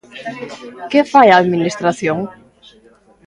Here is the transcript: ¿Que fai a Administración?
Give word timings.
¿Que 0.91 1.01
fai 1.11 1.27
a 1.31 1.39
Administración? 1.43 2.19